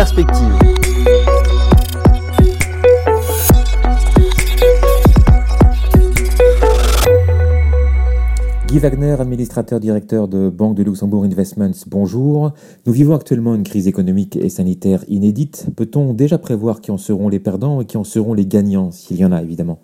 [0.00, 0.54] perspective.
[8.66, 12.52] Guy Wagner, administrateur directeur de Banque de Luxembourg Investments, bonjour.
[12.86, 15.66] Nous vivons actuellement une crise économique et sanitaire inédite.
[15.76, 19.18] Peut-on déjà prévoir qui en seront les perdants et qui en seront les gagnants, s'il
[19.18, 19.82] y en a évidemment?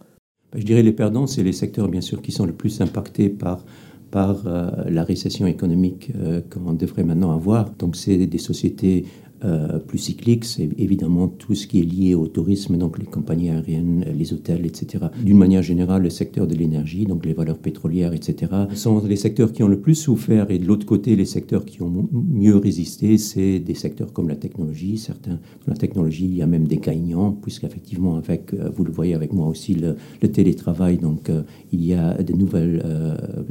[0.55, 3.67] Je dirais les perdants, c'est les secteurs bien sûr qui sont le plus impactés par
[4.11, 7.71] par euh, la récession économique euh, qu'on devrait maintenant avoir.
[7.79, 9.05] Donc c'est des sociétés
[9.47, 13.51] euh, plus cyclique, c'est évidemment tout ce qui est lié au tourisme, donc les compagnies
[13.51, 15.05] aériennes, les hôtels, etc.
[15.23, 19.53] D'une manière générale, le secteur de l'énergie, donc les valeurs pétrolières, etc., sont les secteurs
[19.53, 20.51] qui ont le plus souffert.
[20.51, 24.37] Et de l'autre côté, les secteurs qui ont mieux résisté, c'est des secteurs comme la
[24.37, 24.99] technologie.
[24.99, 28.91] Certains, dans la technologie, il y a même des gagnants, puisqu'effectivement, avec, euh, vous le
[28.91, 31.43] voyez avec moi aussi, le, télétravail, donc euh,
[31.73, 32.83] il y a de nouvelles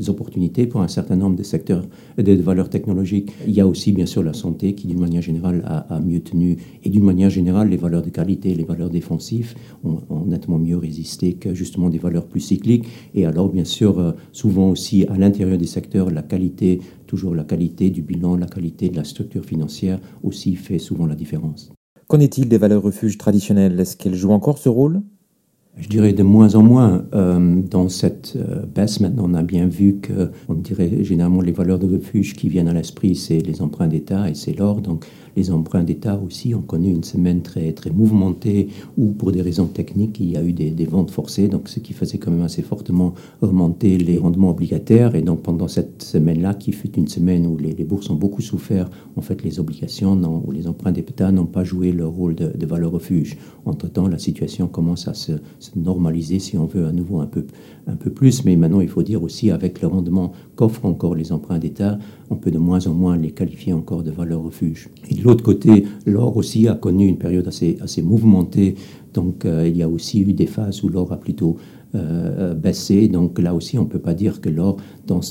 [0.09, 1.85] opportunités pour un certain nombre de secteurs
[2.17, 3.31] de valeurs technologiques.
[3.47, 6.19] Il y a aussi, bien sûr, la santé qui, d'une manière générale, a a, mieux
[6.19, 6.57] tenu.
[6.83, 11.33] Et d'une manière générale, les valeurs de qualité, les valeurs défensives ont, nettement mieux résisté
[11.33, 12.85] que justement des valeurs plus cycliques.
[13.13, 17.43] Et alors, bien sûr, euh, souvent aussi à l'intérieur des secteurs, la qualité, toujours la
[17.43, 21.71] qualité du bilan, la qualité de la structure financière aussi fait souvent la différence.
[22.07, 23.79] Qu'en est-il des valeurs refuges traditionnelles?
[23.79, 25.01] Est-ce qu'elles jouent encore ce rôle?
[25.77, 29.01] Je dirais de moins en moins euh, dans cette euh, baisse.
[29.01, 32.69] Maintenant, on a bien vu que, on dirait généralement les valeurs de refuge qui viennent
[32.69, 34.81] à l'esprit, c'est les emprunts d'État et c'est l'or.
[34.81, 39.41] Donc, les emprunts d'État aussi ont connu une semaine très, très mouvementée où, pour des
[39.41, 42.43] raisons techniques, il y a eu des, ventes forcées, donc ce qui faisait quand même
[42.43, 45.13] assez fortement augmenter les rendements obligataires.
[45.15, 48.41] Et donc, pendant cette semaine-là, qui fut une semaine où les, les, bourses ont beaucoup
[48.41, 50.13] souffert, en fait, les obligations
[50.45, 53.37] ou les emprunts d'État n'ont pas joué leur rôle de, de valeur refuge.
[53.65, 55.33] Entre-temps, la situation commence à se,
[55.75, 57.45] normaliser, si on veut, à nouveau un peu,
[57.87, 58.45] un peu plus.
[58.45, 61.99] Mais maintenant, il faut dire aussi, avec le rendement qu'offrent encore les emprunts d'État,
[62.29, 64.89] on peut de moins en moins les qualifier encore de valeur refuge.
[65.09, 68.75] Et de l'autre côté, l'or aussi a connu une période assez, assez mouvementée.
[69.15, 71.55] Donc euh, il y a aussi eu des phases où l'or a plutôt
[71.95, 73.07] euh, baissé.
[73.07, 75.21] Donc là aussi, on ne peut pas dire que l'or, dans,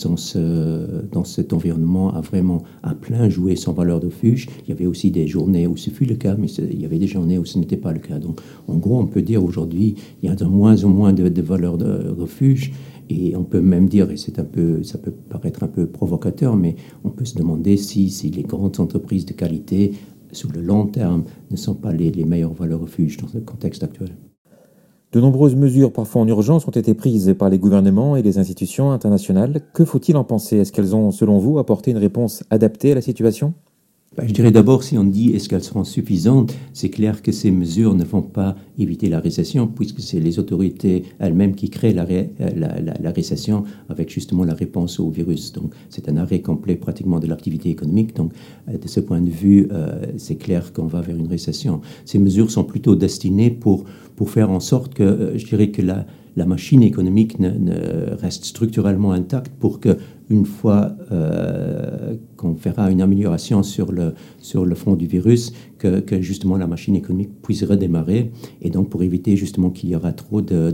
[1.13, 4.49] dans cet environnement, a vraiment à plein joué son valeur de refuge.
[4.65, 6.99] Il y avait aussi des journées où ce fut le cas, mais il y avait
[6.99, 8.19] des journées où ce n'était pas le cas.
[8.19, 11.29] Donc en gros, on peut dire aujourd'hui, il y a de moins en moins de,
[11.29, 12.73] de valeur de refuge.
[13.11, 16.57] Et on peut même dire, et c'est un peu, ça peut paraître un peu provocateur,
[16.57, 19.93] mais on peut se demander si, si les grandes entreprises de qualité,
[20.37, 24.17] sur le long terme, ne sont pas les, meilleures valeurs refuges dans le contexte actuel.
[25.13, 28.91] De nombreuses mesures, parfois en urgence, ont été prises par les gouvernements et les institutions
[28.91, 29.61] internationales.
[29.73, 30.57] Que faut-il en penser?
[30.57, 33.55] Est-ce qu'elles ont, selon vous, apporté une réponse adaptée à la situation?
[34.17, 37.51] Ben, je dirais d'abord, si on dit est-ce qu'elles seront suffisantes, c'est clair que ces
[37.51, 42.07] mesures ne vont pas éviter la récession, puisque c'est les autorités elles-mêmes qui créent la,
[42.55, 45.53] la, la, récession avec justement la réponse au virus.
[45.53, 48.15] Donc c'est un arrêt complet pratiquement de l'activité économique.
[48.15, 48.33] Donc
[48.69, 51.81] euh, de ce point de vue, euh, c'est clair qu'on va vers une récession.
[52.05, 55.83] Ces mesures sont plutôt destinées pour, pour faire en sorte que, euh, je dirais que
[55.83, 57.37] la, la machine économique
[58.21, 59.97] reste structurellement intacte pour que
[60.31, 66.23] une fois euh, qu'on fera une amélioration sur le, sur le front du virus, que,
[66.23, 68.31] justement la machine économique puisse redémarrer.
[68.63, 70.73] Et donc pour éviter justement qu'il y aura trop de...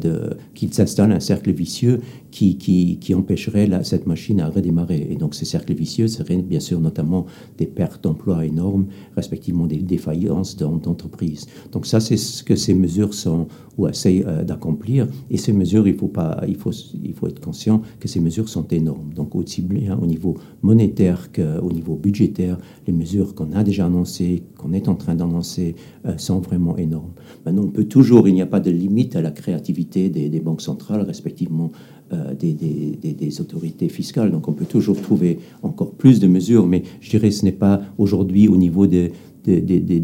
[0.54, 2.00] qu'il s'installe un cercle vicieux
[2.30, 5.08] qui, qui, empêcherait cette machine à redémarrer.
[5.10, 7.26] Et donc ces cercles vicieux seraient bien sûr notamment
[7.58, 8.86] des pertes d'emplois énormes,
[9.16, 11.46] respectivement des défaillances d'entreprises.
[11.72, 15.08] Donc ça, c'est ce que ces mesures sont ou essayent euh, d'accomplir.
[15.30, 16.72] Et ces mesures, il faut, pas, il, faut,
[17.02, 19.12] il faut être conscient que ces mesures sont énormes.
[19.14, 24.42] Donc aussi bien au niveau monétaire qu'au niveau budgétaire, les mesures qu'on a déjà annoncées,
[24.56, 25.74] qu'on est en train d'annoncer,
[26.06, 27.12] euh, sont vraiment énormes.
[27.44, 30.62] Maintenant, on peut toujours, il n'y a pas de limite à la créativité des, banques
[30.62, 31.70] centrales, respectivement
[32.12, 34.30] euh, des, autorités fiscales.
[34.30, 37.80] Donc on peut toujours trouver encore plus de mesures, mais je dirais ce n'est pas
[37.98, 39.12] aujourd'hui au niveau des,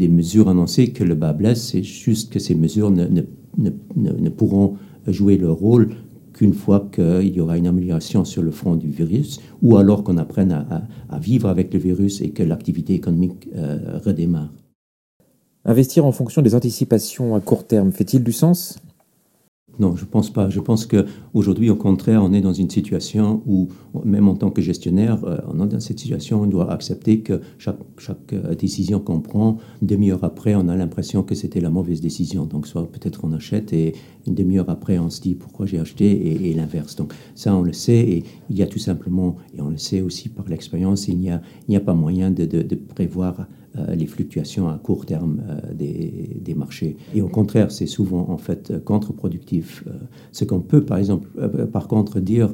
[0.09, 3.07] mesures annoncées que le bas blesse, c'est juste que ces mesures ne,
[3.57, 4.75] ne pourront
[5.07, 5.89] jouer leur rôle
[6.37, 10.17] qu'une fois qu'il y aura une amélioration sur le front du virus, ou alors qu'on
[10.17, 14.53] apprenne à, vivre avec le virus et que l'activité économique euh, redémarre.
[15.65, 18.77] Investir en fonction des anticipations à court terme fait-il du sens?
[19.79, 20.49] Non, je pense pas.
[20.49, 23.67] Je pense qu'aujourd'hui, au contraire, on est dans une situation où,
[24.03, 27.19] même en tant que gestionnaire, euh, on est dans cette situation où on doit accepter
[27.19, 27.77] que chaque,
[28.33, 32.45] euh, décision qu'on prend, une demi-heure après, on a l'impression que c'était la mauvaise décision.
[32.45, 33.93] Donc, soit peut-être on achète et
[34.25, 36.95] une demi-heure après, on se dit pourquoi j'ai acheté et, l'inverse.
[36.95, 40.01] Donc, ça, on le sait et il y a tout simplement, et on le sait
[40.01, 43.47] aussi par l'expérience, il n'y a, pas moyen de, de, de prévoir
[43.95, 46.97] les fluctuations à court terme euh, des, des, marchés.
[47.15, 49.83] Et au contraire, c'est souvent en fait contre-productif.
[49.87, 49.91] Euh,
[50.31, 51.27] ce qu'on peut, par exemple,
[51.71, 52.53] par contre, dire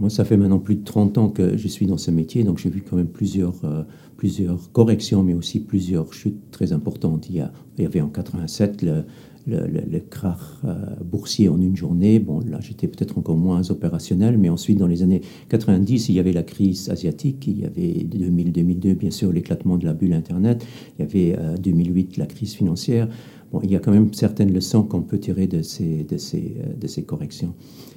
[0.00, 2.58] Moi, ça fait maintenant plus de 30 ans que je suis dans ce métier, donc
[2.58, 3.82] j'ai vu quand même plusieurs, euh,
[4.16, 7.28] plusieurs corrections, mais aussi plusieurs chutes très importantes.
[7.30, 7.36] Il
[7.78, 9.04] y, avait en 87 le,
[9.46, 10.74] le, le, krach euh,
[11.04, 12.18] boursier en une journée.
[12.18, 16.20] Bon, là, j'étais peut-être encore moins opérationnel, mais ensuite, dans les années 90, il y
[16.20, 20.66] avait la crise asiatique, il y avait 2000-2002, bien sûr, l'éclatement de la bulle Internet,
[20.98, 23.08] il y avait 2008, la crise financière.
[23.62, 26.86] Il y a quand même certaines leçons qu'on peut tirer de ces, de ces, de
[26.86, 27.54] ces corrections.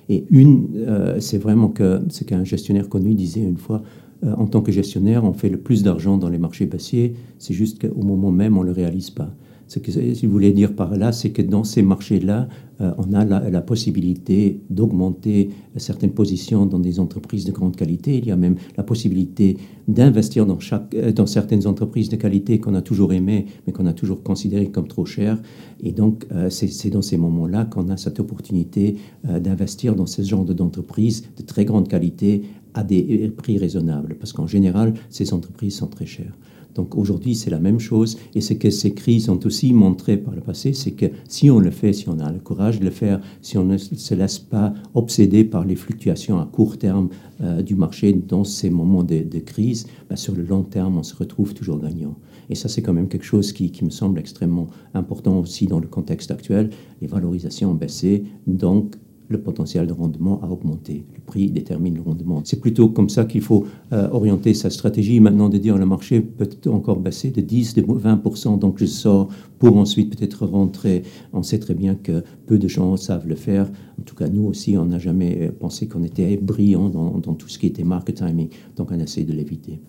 [0.09, 1.73] Et une, euh, c'est vraiment
[2.09, 3.81] ce qu'un gestionnaire connu disait une fois,
[4.23, 7.53] euh, en tant que gestionnaire, on fait le plus d'argent dans les marchés baissiers, c'est
[7.53, 9.33] juste qu'au moment même, on ne le réalise pas.
[9.67, 12.47] Ce que je voulais dire par là, c'est que dans ces marchés-là,
[12.81, 18.17] euh, on a la, possibilité d'augmenter certaines positions dans des entreprises de grande qualité.
[18.17, 19.57] Il y a même la possibilité
[19.87, 20.59] d'investir dans,
[20.93, 24.87] euh, certaines entreprises de qualité qu'on a toujours aimées, mais qu'on a toujours considérées comme
[24.87, 25.41] trop chères.
[25.81, 30.45] Et donc, euh, c'est dans ces moments-là qu'on a cette opportunité d'investir dans ce genre
[30.45, 32.43] d'entreprises de très grande qualité
[32.75, 34.15] à des prix raisonnables.
[34.19, 36.37] Parce qu'en général, ces entreprises sont très chères.
[36.75, 38.17] Donc aujourd'hui, c'est la même chose.
[38.35, 41.59] Et ce que ces crises ont aussi montré par le passé, c'est que si on
[41.59, 44.39] le fait, si on a le courage de le faire, si on ne se laisse
[44.39, 47.09] pas obséder par les fluctuations à court terme
[47.41, 51.15] euh, du marché dans ces moments de, crise, ben, sur le long terme, on se
[51.15, 52.17] retrouve toujours gagnant.
[52.49, 55.79] Et ça, c'est quand même quelque chose qui, qui, me semble extrêmement important aussi dans
[55.79, 56.69] le contexte actuel.
[57.01, 58.95] Les valorisations ont baissé, donc
[59.27, 61.05] le potentiel de rendement a augmenté.
[61.13, 62.41] Le prix détermine le rendement.
[62.43, 65.19] C'est plutôt comme ça qu'il faut euh, orienter sa stratégie.
[65.19, 69.29] Maintenant, de dire le marché peut encore baisser de 10, de 20 donc je sors
[69.59, 71.03] pour ensuite peut-être rentrer.
[71.33, 73.69] On sait très bien que peu de gens savent le faire.
[73.99, 77.49] En tout cas, nous aussi, on n'a jamais pensé qu'on était brillant dans, dans, tout
[77.49, 79.79] ce qui était market timing, donc on essaie de l'éviter.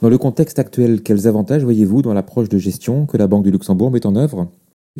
[0.00, 3.50] Dans le contexte actuel, quels avantages voyez-vous dans l'approche de gestion que la Banque du
[3.50, 4.48] Luxembourg met en œuvre?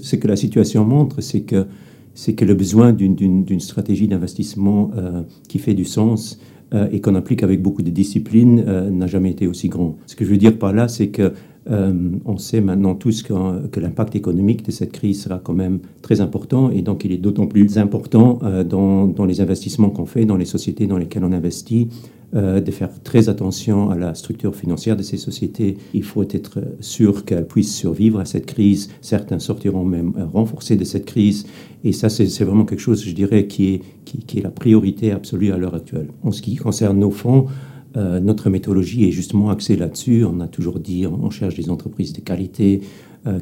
[0.01, 1.67] Ce que la situation montre, c'est que
[2.15, 6.39] c'est que le besoin d'une stratégie d'investissement euh, qui fait du sens
[6.73, 9.97] euh, et qu'on applique avec beaucoup de discipline euh, n'a jamais été aussi grand.
[10.07, 11.33] Ce que je veux dire par là, c'est que
[11.67, 16.71] on sait maintenant tous que, l'impact économique de cette crise sera quand même très important
[16.71, 20.45] et donc il est d'autant plus important dans, dans, les investissements qu'on fait, dans les
[20.45, 21.89] sociétés dans lesquelles on investit,
[22.37, 25.77] euh, de faire très attention à la structure financière de ces sociétés.
[25.93, 28.91] Il faut être sûr qu'elles puissent survivre à cette crise.
[29.03, 31.47] Certains sortiront même renforcés de cette crise.
[31.85, 33.83] Et ça, c'est vraiment quelque chose, je dirais, qui,
[34.35, 36.09] est la priorité absolue à l'heure actuelle.
[36.25, 37.47] En ce qui concerne nos fonds,
[37.97, 40.25] euh, notre méthodologie est justement axée là-dessus.
[40.25, 42.83] On a toujours dit on cherche des entreprises de qualité,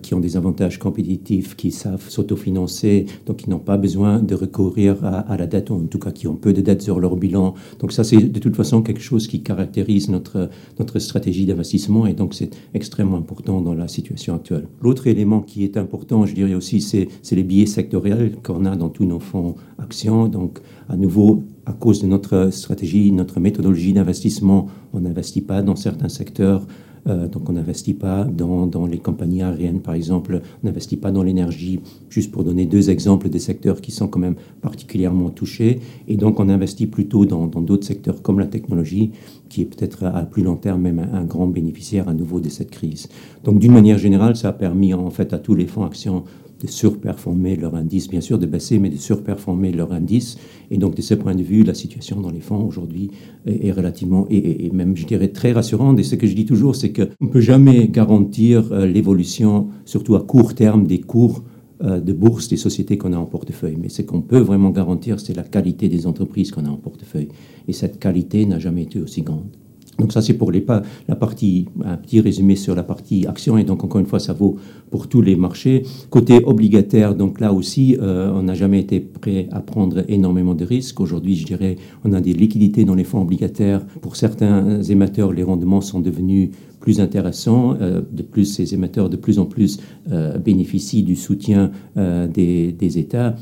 [0.02, 5.04] qui ont des avantages compétitifs, qui savent s'autofinancer, donc qui n'ont pas besoin de recourir
[5.04, 7.54] à, la dette, ou en tout cas qui ont peu de dettes sur leur bilan.
[7.80, 12.14] Donc ça, c'est de toute façon quelque chose qui caractérise notre, notre stratégie d'investissement et
[12.14, 14.66] donc c'est extrêmement important dans la situation actuelle.
[14.80, 18.88] L'autre élément qui est important, je dirais aussi, c'est les billets sectoriels qu'on a dans
[18.88, 20.28] tous nos fonds actions.
[20.28, 25.76] Donc à nouveau, à cause de notre stratégie, notre méthodologie d'investissement, on n'investit pas dans
[25.76, 26.66] certains secteurs
[27.08, 31.10] euh, donc on n'investit pas dans, dans, les compagnies aériennes, par exemple, on n'investit pas
[31.10, 35.80] dans l'énergie, juste pour donner deux exemples des secteurs qui sont quand même particulièrement touchés.
[36.08, 39.10] Et donc on investit plutôt dans d'autres secteurs comme la technologie,
[39.48, 42.48] qui est peut-être à plus long terme même un, un, grand bénéficiaire à nouveau de
[42.48, 43.08] cette crise.
[43.44, 46.24] Donc d'une manière générale, ça a permis en fait à tous les fonds actions
[46.62, 50.38] de surperformer leur indice, bien sûr de baisser, mais de surperformer leur indice.
[50.70, 53.10] Et donc, de ce point de vue, la situation dans les fonds aujourd'hui
[53.46, 55.98] est, relativement, et, même, je dirais, très rassurante.
[55.98, 60.14] Et ce que je dis toujours, c'est qu'on ne peut jamais garantir euh, l'évolution, surtout
[60.14, 61.42] à court terme, des cours
[61.82, 63.76] euh, de bourse des sociétés qu'on a en portefeuille.
[63.80, 67.28] Mais ce qu'on peut vraiment garantir, c'est la qualité des entreprises qu'on a en portefeuille.
[67.66, 69.50] Et cette qualité n'a jamais été aussi grande.
[69.98, 70.64] Donc ça, c'est pour les,
[71.08, 73.58] la partie, un petit résumé sur la partie action.
[73.58, 74.56] Et donc, encore une fois, ça vaut
[74.90, 75.84] pour tous les marchés.
[76.10, 80.64] Côté obligataire, donc là aussi, euh, on n'a jamais été prêt à prendre énormément de
[80.64, 81.00] risques.
[81.00, 83.84] Aujourd'hui, je dirais, on a des liquidités dans les fonds obligataires.
[84.00, 87.76] Pour certains émetteurs, les rendements sont devenus plus intéressants.
[87.80, 89.78] Euh, de plus, ces émetteurs de plus en plus
[90.10, 93.36] euh, bénéficient du soutien des, des, États.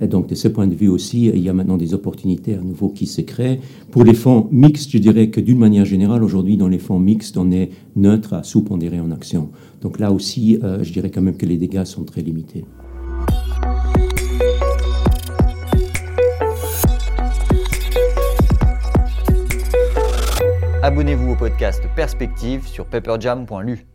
[0.00, 2.60] Et donc, de ce point de vue aussi, il y a maintenant des opportunités à
[2.60, 3.60] nouveau qui se créent.
[3.90, 7.36] Pour les fonds mixtes, je dirais que d'une manière générale, aujourd'hui, dans les fonds mixtes,
[7.36, 9.50] on est neutre à sous-pondéré en action.
[9.82, 12.64] Donc là aussi, euh, je dirais quand même que les dégâts sont très limités.
[20.82, 23.91] Abonnez-vous au podcast Perspective sur pepperjam.lu.